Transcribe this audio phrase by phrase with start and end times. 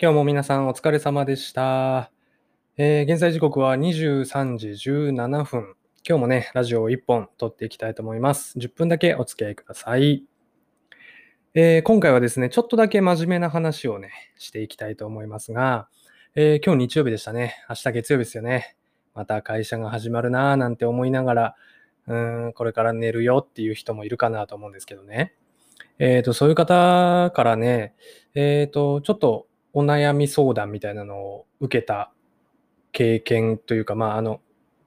[0.00, 2.12] 今日も皆さんお疲れ様でした。
[2.76, 5.74] えー現在時刻は23時17分。
[6.08, 8.56] 今日もね、ラジオを1本撮っていきたいと思います。
[8.60, 10.22] 10分だけお付き合いください。
[11.54, 15.88] えー今回はですね、ちょっとだけ真面目な話をね、していきたいと思いますが、
[16.36, 17.56] えー今日日曜日でしたね。
[17.68, 18.76] 明日月曜日ですよね。
[19.16, 21.56] また会社が始まるなぁなんて思いながら、
[22.06, 25.34] うーん、これから寝るよっていう人もいるかなと思うんですけどね。
[25.98, 27.96] えっ、と、そういう方からね、
[28.36, 32.10] えっ、と、ちょっとお悩み相談みたいなのを受けた
[32.92, 34.40] 経験というか、まあ、あの、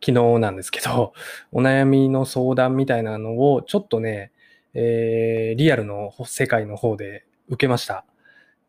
[0.04, 1.14] 昨日なんですけど、
[1.52, 4.32] お悩みの相談みたいなのをちょっとね、
[4.74, 8.06] えーリアルの世界の方で受けました。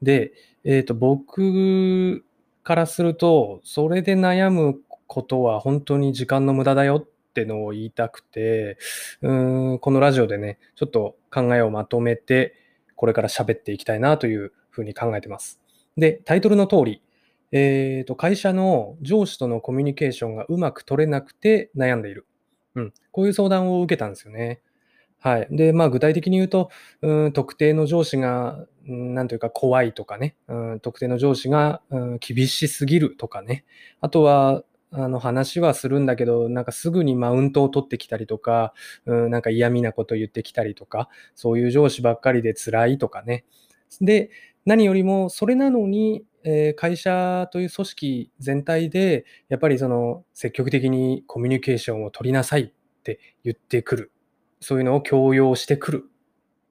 [0.02, 0.32] で、
[0.64, 2.24] えっ、と、僕
[2.64, 8.78] からすると、それで悩むことは本当に時間の無駄だよってのを言いたくて、
[9.22, 9.32] う
[9.74, 12.54] ん、このラジオでね、ちょっと考えをまとめて、
[12.96, 15.61] これから喋っていきたいなというふうに考えてます。
[15.96, 17.02] で、タイトルの通り、
[17.52, 22.26] えーと、会社の上司とのコミュニケーションがうまく取れなくて悩んでいる。
[22.74, 24.60] うん、こういう相談を受けたんですよね。
[25.18, 25.48] はい。
[25.50, 26.70] で、まあ具体的に言うと、
[27.02, 33.64] うん、特定の上司が、うんなんというか怖いとかね、うん、特定の上司が、うん、厳しすぎるとかね、
[34.00, 38.74] あとは、あの話はするんだけど、なんかすぐにマウントを取ってきたりとか、
[39.06, 43.44] うん、なんか嫌味なこと言ってきたりとか、そういう上司ばっかりで辛いとかね。
[44.00, 44.30] で、
[44.64, 52.72] 何よりもそれなのに、えー会社という組織全体で、やっぱりその積極的にコミュニケーションを取りなさいっ
[53.04, 54.12] て言ってくる。
[54.60, 56.04] そういうのを強要してくる。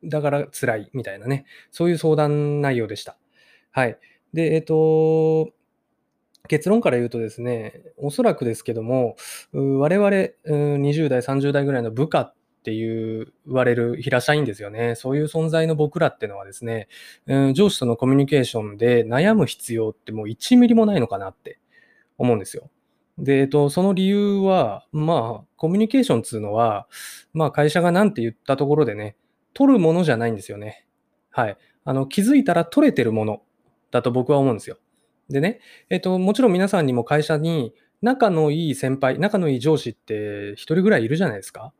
[0.03, 1.45] だから辛いみたいなね。
[1.71, 3.17] そういう相談内容でした。
[3.71, 3.97] はい。
[4.33, 5.51] で、えっ、と、
[6.47, 9.15] 結論から言うとですね、おそらくですけども、
[9.53, 10.09] 我々、
[10.45, 14.93] 20代、30代ぐらいの部下っっていう言われる平社員ですよね。
[14.93, 16.87] そういう存在の僕らってのはですね、
[17.25, 21.59] うん上司とのコミュニケーションで悩む必要ってもう1ミリもないのかなって
[22.19, 22.69] 思うんですよ。
[23.17, 26.87] で、えっと、その理由は、まあ、コミュニケーションっていうのは、
[27.33, 29.15] まあ、会社が何て言ったところでね、
[29.53, 30.85] 取るものじゃないんですよね。
[31.31, 31.57] はい。
[31.83, 33.41] あの、気づいたら取れてるもの
[33.89, 34.77] だと僕は思うんですよ。
[35.29, 41.73] でね、えっと、もちろん皆さんにも会社に仲のいい先輩、仲のいい上司って一人ぐらいいるじゃないですか。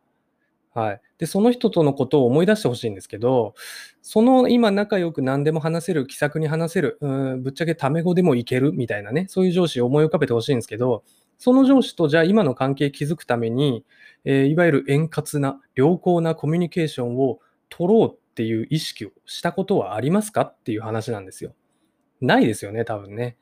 [0.74, 1.02] はい。
[1.18, 3.56] で、その人とのことを思い出してほしいんですけど、
[4.02, 11.04] その今仲良く何でも話せる、気さくに話せる、うんぶっちゃけタメ語でもいけるみたいなね、そういう上司を思い浮かべてほしいんですけど、
[11.38, 13.84] その上司とじゃあ今の関係築くために、
[14.24, 17.40] えーいわゆる円滑な、良好なコミュニケーションを
[17.70, 21.54] 取ろうっていう意識をしたことはありますかっていう話なんですよ。
[22.22, 23.36] ないですよね、多分ね。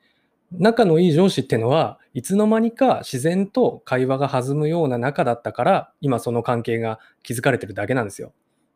[0.52, 8.32] 仲のいい上司ってのはいつの間にか自然と会話が弾むような仲だったから今その関係が築かれてるだけなんですよ。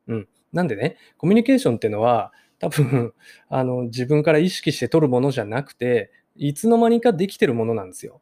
[0.09, 0.29] うん。
[0.53, 3.13] なんでね、コミュニケーションってのは多分
[3.49, 8.21] あの自分から意識して取るものじゃなくていつの間にかできてるものなんですよ。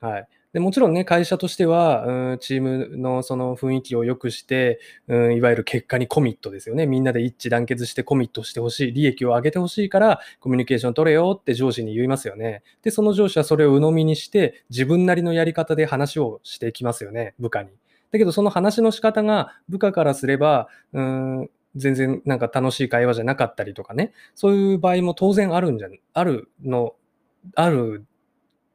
[0.00, 0.28] はい。
[0.52, 6.86] でもちろんね、会社としては、うん、チームのその雰囲気を良くして、うん、いわゆる結果にコミットですよね。
[6.86, 12.62] みんなで一致団結してコミットしてほしい、利益を上げてほしいから、コミュニケーション取れよって上司に言いますよね。
[12.82, 17.70] で、その上司はそれを鵜呑みにして、自分なりのやり方で話をしていきますよね、部下に。
[18.10, 26.96] だけど、その話の仕方が部下からすれば、うん、全然なんか楽しい会話じゃなかったりとかね、そういう場合も当然あるんじゃ、あるの、
[27.54, 28.04] ある、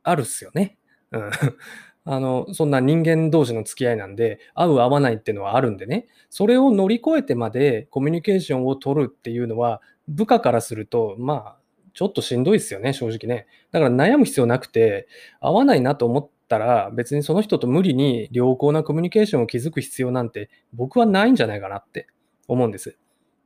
[0.04, 0.78] あるっすよね。
[1.16, 1.32] うん。
[2.08, 11.58] あの、そんな人間同士の付き合いなんで、合う合わないっていうのはあるんでね、それを乗り越えてまでコミュニケーションを取るっていうのは、部下からすると、まあ、
[11.94, 13.48] ちょっとしんどいですよね、正直ね。
[13.72, 15.08] だから悩む必要なくて、
[15.40, 22.08] 合わないなと思ったら、別にその人と無理に良好なコミュニケーションを築く必要なんて、僕はないんじゃないかなって
[22.48, 22.98] 思うんです。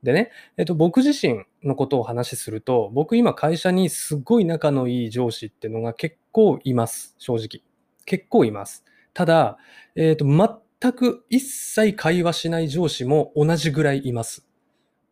[0.02, 7.62] でね、えっと、僕自身のことをお話しすると、僕今会社にすごい仲のいい上司っていうのが結構います、正直。
[8.04, 8.84] 結構います。
[9.14, 9.58] ただ、
[9.94, 14.46] えっと、全く一切会話しない上司も同じぐらいいます。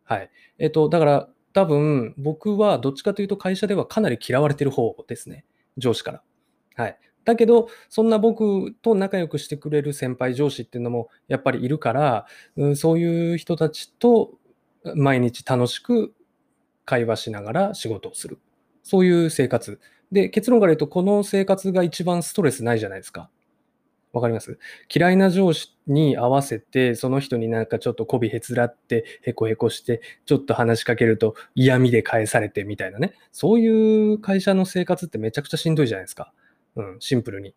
[0.03, 0.29] はい。
[0.57, 5.45] えっと、だから多分僕はどっちかというと会社ではかなり嫌われてる方ですね。
[5.77, 6.23] 上司から。
[6.75, 6.97] はい。
[7.25, 12.25] だけど、そんな僕と仲良くしてくれる先輩上司っていうのもやっぱりいるから、
[12.55, 14.31] うんそういう人たちと
[14.95, 16.13] 毎日楽しく
[16.85, 18.39] 会話しながら仕事をする。
[18.81, 19.79] そういう生活。
[20.11, 23.29] で、結論から言うと、この生活が一番ストレスないじゃないですか。
[24.11, 24.57] わかります？
[24.93, 33.13] 嫌いな上司に合わせて、その人になんかちょっと媚びへつらって、へこへこして、ちょっと話しかけると嫌味で返されてみたいなね。
[33.31, 36.33] そういう会社の生活ってめちゃくちゃしんどいじゃないですか。
[36.75, 37.53] うん、シンプルに。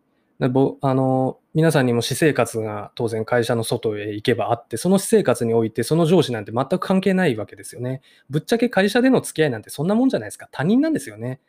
[0.51, 8.01] ぼあの皆さんにも私生活が当然会社の外へ行けばあって、その私生活においてその上司なんて全く関係ないわけですよね。
[8.29, 10.49] ぶっちゃけ会社での付き合いなんてそんなもんじゃないですか。
[10.51, 11.39] 他人なんですよね。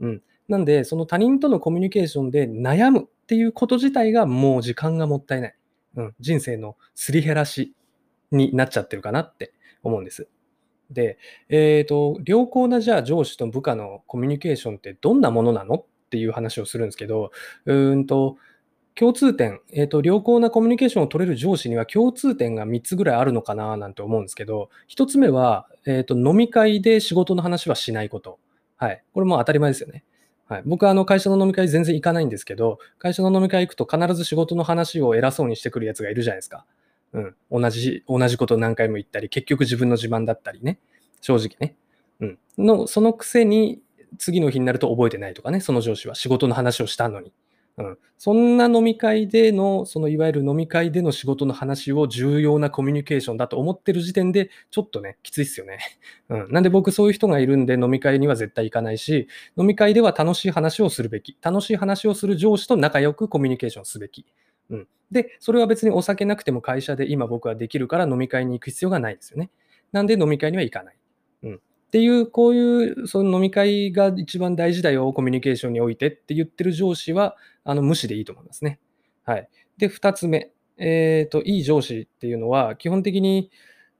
[0.00, 0.22] うん。
[0.48, 5.54] なんで、その他人とのコミュニケーションで悩むっていうこと自体がもう時間がもったいない。
[5.96, 6.14] うん。
[6.20, 7.74] 人生のすり減らし
[8.30, 9.52] になっちゃってるかなって
[9.82, 10.28] 思うんです。
[10.90, 11.18] で、
[11.48, 17.30] えっ、ー、と、良好なじゃあ上司と部下のコミュニケーションってどんなものなのっていう話をするんですけど、
[17.64, 18.36] うんと、
[18.94, 28.38] 共通点、えっ、ー、と、良好なコミュニケーションを取れる上司には共通点が3つぐらいあるのかななんて思うんですけど、1つ目は、えっ、ー、と、飲み会で仕事の話はしないこと。
[28.76, 29.02] はい。
[29.12, 30.04] これも当たり前ですよね。
[30.46, 36.66] はい、僕はあの会社の飲み会全然行かないんですけど、会社の飲み会行くと必ず仕事の話を偉そうにしてくるやつがいるじゃないですか。
[37.14, 37.34] うん。
[37.50, 40.78] 同じ、同じこと何回も言ったり、結局自分の自慢だったりね。
[41.20, 41.76] 正直ね。
[42.20, 42.38] うん。
[42.58, 43.80] の、そのくせに、
[44.18, 47.32] 次の日になると覚えてないとかね、その上司は仕事の話をしたのに。
[47.76, 55.78] うん、そんな飲み会での、そのいわゆる飲み会での仕事の話を重要なコミュニケーションだと思ってる時点で、ちょっとね、きついっすよね。
[56.30, 56.52] うん。
[56.52, 59.26] なんで僕そういう人がいるんで飲み会には絶対行かないし、
[59.56, 61.36] 飲み会では楽しい話をするべき。
[61.42, 64.24] 楽しい話をする上司と仲良くコミュニケーションすべき。
[64.70, 64.88] うん。
[65.10, 69.50] で、それは別にお酒なくても会社で今僕はできるから飲み会に行く必要がないですよね。
[69.90, 70.96] なんで飲み会には行かない。
[71.42, 71.60] うん。
[71.86, 78.80] っていう、こういう、その飲み会が一番大事だよ、コミュニケーションにおいてって言ってる上司は、あの、無視でいいと思いますね。
[79.24, 79.48] はい。
[79.78, 80.50] で、二つ目。
[80.76, 83.50] えっ、ー、と、いい上司っていうのは、基本的に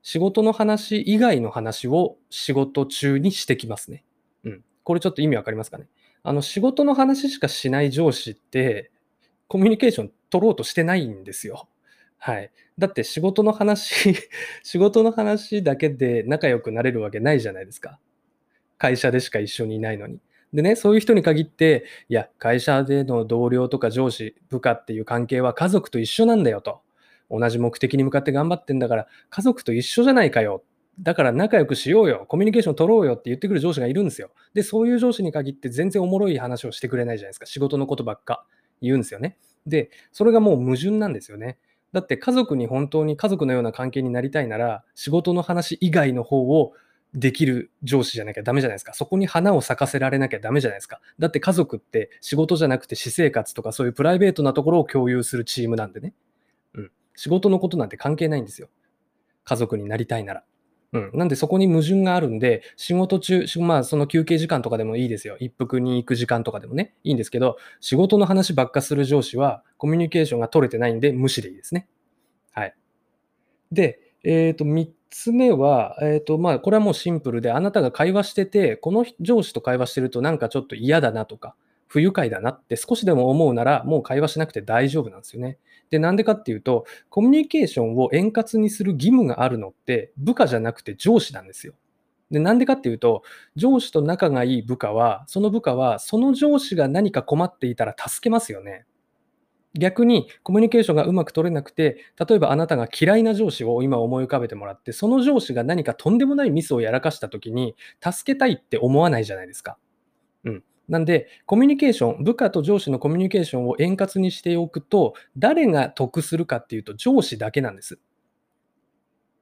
[0.02, 4.04] 仕事の話以外の話を仕事中にしてきますね。
[4.44, 4.64] うん。
[4.82, 5.86] これちょっと意味わかりますかね。
[6.22, 8.90] あの、仕事の話しかしない上司って、
[9.46, 11.68] コミュニケーション取ろうとしてないんですよ。
[12.26, 12.50] はい。
[12.78, 14.14] だって仕事の話
[14.64, 18.00] 仕事の話だけで仲良くなれるわけないじゃないですか。
[18.78, 20.20] 会社でしか一緒にいないのに。
[20.54, 26.80] でね、そういう人に限って、いや、会社での同僚とか上司、部下っていう関係は家族と一緒なんだよと。
[27.28, 30.64] 同じ目的に向かって頑張ってんだから、家族と一緒じゃないかよ。
[30.98, 32.24] だから仲良くしようよ。
[32.26, 34.30] コミュニケーション取ろうよって言ってくる上司がいるんですよ。
[34.54, 37.44] で、そういう上司に限って全然おもろい話をしてくれないじゃないですか。
[37.44, 38.46] 仕事のことばっか
[38.80, 39.36] 言うんですよね。
[39.66, 41.58] で、それがもう矛盾なんですよね。
[41.94, 46.72] だって家族に本当に家族のような関係になりたいなら、仕事の話以外の方を
[47.14, 48.94] できる上司じゃなきゃダメじゃないですか。
[48.94, 51.00] そこに花を咲かせられなきゃダメじゃないですか。
[51.20, 56.14] だって家族って仕事じゃなくて私生活とかそういうプライベートなところを共有するチームなんでね。
[56.74, 56.90] うん。
[57.14, 58.68] 仕事のことなんて関係ないんですよ。
[59.44, 60.42] 家族になりたいなら。
[60.94, 61.10] うん。
[61.12, 65.36] なんでそこに矛盾があるんで、仕事中、まあその休憩時間とかでもいいですよ。
[65.40, 71.88] 一服に行く時間とかでもね、いいんですけど、仕事の話ばっかする上司はコミュニケーションが取れてないんで無視でいいですね。
[72.52, 72.74] はい。
[73.72, 81.56] で、えっ、ー、と、3つ目は、えっ、ー、と、まあ、これはもうシンプルで、あなたが会話してて、この上司と会話してるとなんかちょっと嫌だなとか、
[81.94, 85.58] 不愉快だなって少しでも思うなら、もう会話しなくて大丈夫なんですよね。
[85.90, 91.74] で、なんでかっていうと、コミュニケーションを円滑にする義務があるのって、部下じゃなくて上司なんですよ。
[92.32, 93.22] で、なんでかっていうと、
[93.54, 98.86] 上司と仲がいい部下は、その部下は、その上司が何か困っていたら助けますよね。
[99.78, 101.98] 逆にコミュニケーションがうまく取れなくて、
[102.28, 109.78] 例えばあなたが嫌いな上司を今思い浮かべてもらって、その上司が何かとんでもないミスをやらかしたときに、助けたいって思わないじゃないですか。
[110.44, 110.64] うん。
[110.88, 117.98] なんで、コミュニケーション、部下と上司のコミュニケーションを円滑にしておくと、誰が得するかっていうと上司だけなんです。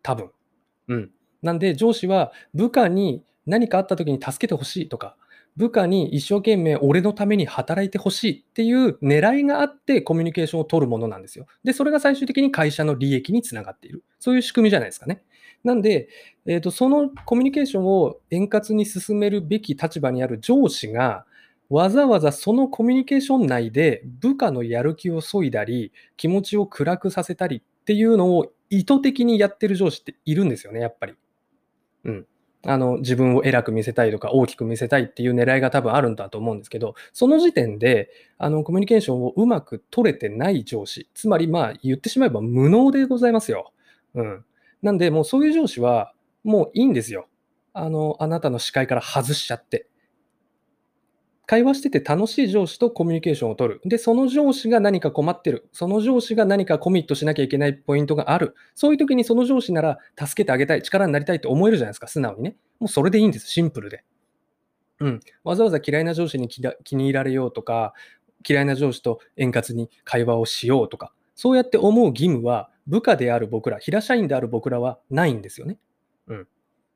[0.02, 0.30] 多分。
[0.88, 1.10] うん。
[1.42, 5.16] なんで、上司は部下に何かあった時に助けてほしいとか、
[5.56, 11.46] 部下に一生懸命俺のために働いてほしいっていう狙いがあってコミュニケーションを取るものなんですよ。
[11.62, 14.02] で、それが最終的に会社の利益につながっている。
[14.18, 15.22] そういう仕組みじゃないですかね。
[15.62, 16.08] なんで、
[16.46, 21.26] えーと、そのコミュニケーションを円滑に進めるべき立場にある上司が、
[21.72, 31.14] わざわざそのコミュニケーション内で部下のやる気を削いだり、気持ちを暗くさせたりっていうのを意図的にやってる上司っているんですよね、やっぱり。
[32.04, 32.26] うん。
[32.66, 43.72] あの、自分を偉く見せたいとか大きく見せたいっていう狙いが多分あるんだと思うんですけど、その時点で、あの、コミュニケーションをうまく取れてない上司、つまりまあ言ってしまえば無能でございますよ。
[44.14, 44.44] うん。
[44.82, 46.12] なんで、もうそういう上司は、
[46.44, 47.28] もういいんですよ。
[47.72, 49.88] あの、あなたの視界から外しちゃって。
[51.52, 53.82] 会話してて楽しい上司とコミュニケーションを取る。
[53.84, 55.68] で、その上司が何か困ってる。
[55.70, 58.54] その上司が何かコミットしなきゃいけないポイントがある。
[58.74, 62.56] そういう時にその上司なら助けてあげたい、力になりたいって思えるじゃないですか、素直にね。
[62.80, 64.02] もうそれでいいんです、シンプルで。
[65.00, 65.20] うん。
[65.44, 67.92] わざわざ嫌いな上司に気に入られようとか、
[68.48, 75.76] 嫌いな上司と円滑に会話をしようとか、そうやって思う義務は部下である僕ら、平社員である僕らはないんですよね。
[76.28, 76.48] うん。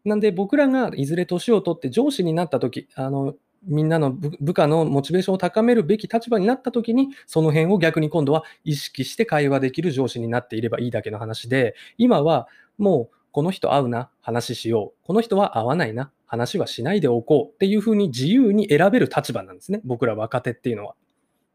[0.07, 3.35] なんで僕らがいずれ年を取って上司になった時、あの、
[3.65, 12.49] みんなの部下のモチベーションを高めるべき立場になった時に、その辺を逆に今度は意識して会話できる上司になっていればいいだけの話で、今は
[12.79, 15.07] もうこの人合うな、話しよう。
[15.07, 19.83] この人は合わないな、話はしないでおこうっていうふうに自由に選べる立場なんですね。
[19.85, 20.95] 僕ら若手っていうのは。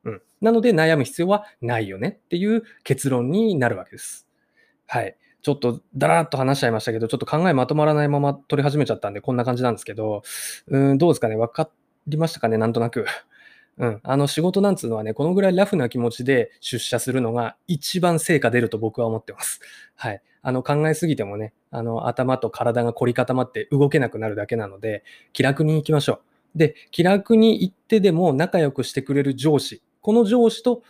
[0.04, 0.22] うん。
[0.42, 4.28] なので悩む必要はないよねっていう結論になるわけです。
[4.86, 5.16] はい。
[5.42, 10.22] ちょっとだらっと話しちゃいましたけど、ちょっと考えまとまらないまま取り始めちゃったんで、こんな感じなんですけど、
[10.68, 11.64] うん、どうですかね分か
[12.08, 13.06] りましたかねなんとなく。
[13.78, 14.00] うん。
[14.04, 19.60] あの仕事なんつうのはね、このぐらいラフな気持ちで出社するのが一番成果出ると僕は思ってます。
[19.96, 20.22] はい。
[20.44, 25.04] あの考えすぎてもね、あの頭と体が凝り固まって動けなくなるだけなので、
[25.34, 26.22] 気楽に行きましょ
[26.56, 26.58] う。
[26.58, 30.84] で、気楽に行ってでも仲良くしてくれる上司、この上司と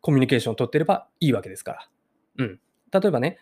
[0.00, 1.88] コミュニケーションを取ってればいいわけですから。
[2.38, 2.60] うん。
[2.92, 3.38] 例えばね、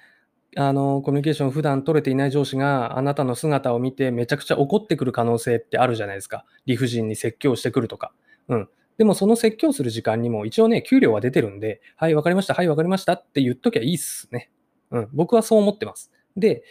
[0.57, 6.45] あの、コミュニケーション普段取れていない上司があなたの姿を見てめちゃくちゃ怒ってくる可能性ってあるじゃないですか。
[6.67, 8.13] 理不尽に説教してくるとか。
[8.49, 8.69] うん。
[8.99, 14.51] でもその説教する時間にも一応ね、給料は出てるんで、はい、わかりました、はい、わかりましたって言っときゃいいっすね。
[14.91, 15.09] うん。
[15.13, 16.11] 僕はそう思ってます。
[16.37, 16.65] で、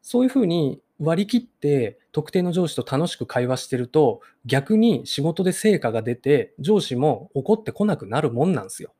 [0.00, 8.94] そういうふうに割り切って特定の上司と楽しく会話してると、逆に仕事で成果が出て、上司も怒ってこなくなるもんなんですよ。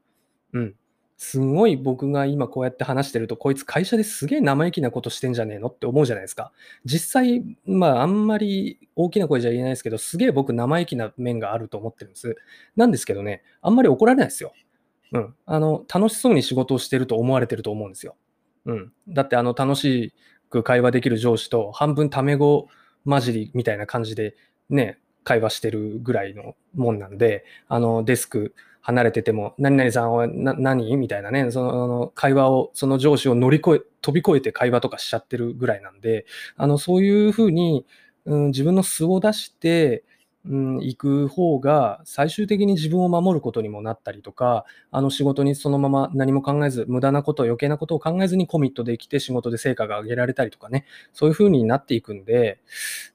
[0.53, 0.75] うん。
[1.17, 6.53] すごい僕が今こうやって話してると、こいつ会社ですげえ生意気なことしてんじゃねえのって思うじゃないですか。
[6.85, 12.37] 実際、まああんまり大きな声じゃ言えないですけど、すげえ僕生意気な面があると思ってるんです。
[12.77, 14.53] なんですけどね、あんまり怒られないですよ。
[15.13, 15.35] うん。
[15.47, 18.17] あの、楽しそうに仕事をしてると思われてると思うんですよ。
[18.67, 18.93] うん。
[19.09, 20.13] だってあの楽し
[20.51, 22.69] く会話できる上司と半分タメ語
[23.07, 24.37] 混じりみたいな感じで
[24.69, 28.55] ね、会話してるぐらいのもんなんで、あのデスク、
[28.87, 30.95] 離れてても、何々さんは何？
[30.99, 36.27] みたいなね、その会話を、その上司を乗り越え、飛び越えて会話とかしちゃってるぐらいなんで、
[36.57, 37.87] あの、そういうふうに、
[38.27, 40.05] うん、自分の素を出して、
[40.47, 52.61] うん、行く方が最終的に自分を守ることにもなったりとか、あの仕事にそのまま何も考えず、無駄なこと、余計なことを考えずにコミットできて仕事で成果が上げられたりとかね、そういうふうになっていくんで、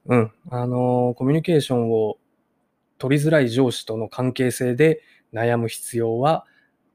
[0.08, 2.18] うん、あの、コミュニケーションを
[2.98, 6.46] 取りづらい上司との関係性で、悩む必要は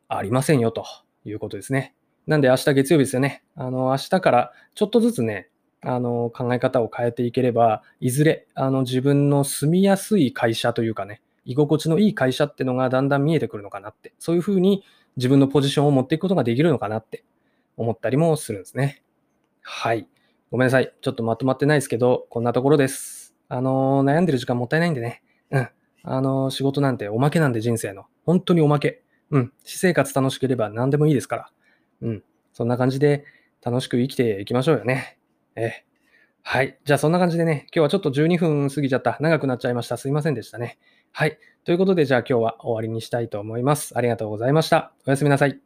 [0.09, 0.85] ありませんよと
[1.25, 1.95] いうことですね。
[2.27, 3.43] なんで明日月曜日ですよね。
[3.55, 5.49] あの、明日からちょっとずつね、
[5.83, 14.83] あの、考え方を変えていければ、いずれ、あの、自分の住みやすい会社というかね、居心地のいい会社ってのがだんだん見えてくるのかなって、そういうふうに
[15.17, 17.25] 自分のポジションを持っていくことができるのかなって
[17.77, 19.03] 思ったりもするんですね。
[19.61, 20.09] はい。
[20.51, 20.95] ごめんなさい。
[21.01, 23.35] ちょっとまとまってないですけど、こんなところです。
[23.49, 25.23] あの、悩んでる時間もったいないんでね。
[25.51, 25.69] うん。
[26.03, 28.07] あの、仕事なんておまけなんで人生の。
[28.25, 29.03] 本当におまけ。
[29.31, 29.53] うん。
[29.65, 31.51] 私生活楽しければ何でもいいですから。
[32.03, 32.23] うん。
[32.53, 33.25] そんな感じで
[33.63, 35.19] 楽しく生きていきましょうよね。
[35.57, 35.85] ええ。
[36.43, 36.79] はい。
[36.85, 39.17] じゃあそんな感じでね、今日はちょっと12分過ぎちゃった。
[39.21, 39.97] 長くなっちゃいました。
[39.97, 40.79] すいませんでしたね。
[41.11, 41.39] はい。
[41.65, 43.97] ということで、じゃあ今日は終わりにしたいと思います。
[43.97, 44.93] ありがとうございました。
[45.07, 45.64] おやすみなさい。